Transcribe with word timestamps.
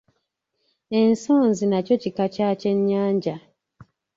Ensonzi 0.99 1.63
nakyo 1.67 1.95
kika 2.03 2.25
kya 2.33 2.49
kyennyanja. 2.59 3.35